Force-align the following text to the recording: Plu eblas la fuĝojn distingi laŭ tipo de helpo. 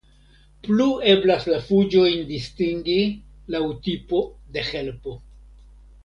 Plu 0.67 0.85
eblas 1.11 1.43
la 1.49 1.59
fuĝojn 1.67 2.23
distingi 2.31 2.97
laŭ 3.57 3.61
tipo 3.89 4.23
de 4.57 4.63
helpo. 4.75 5.15